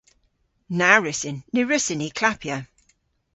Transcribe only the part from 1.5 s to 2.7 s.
Ny wrussyn ni klappya.